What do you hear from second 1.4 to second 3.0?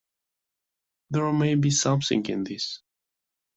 be something in this.